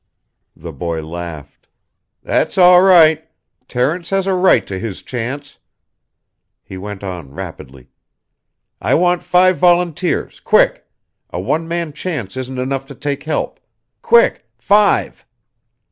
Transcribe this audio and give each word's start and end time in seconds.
The 0.55 0.71
boy 0.73 1.05
laughed. 1.05 1.67
"That's 2.23 2.57
all 2.57 2.81
right. 2.81 3.23
Terence 3.67 4.09
has 4.09 4.25
a 4.25 4.33
right 4.33 4.65
to 4.65 4.79
his 4.79 5.03
chance." 5.03 5.59
He 6.63 6.75
went 6.75 7.03
on 7.03 7.29
rapidly. 7.31 7.87
"I 8.81 8.95
want 8.95 9.21
five 9.21 9.59
volunteers 9.59 10.39
quick. 10.39 10.87
A 11.29 11.39
one 11.39 11.67
man 11.67 11.93
chance 11.93 12.35
isn't 12.35 12.57
enough 12.57 12.87
to 12.87 12.95
take 12.95 13.21
help. 13.25 13.59
Quick 14.01 14.47
five." 14.57 15.23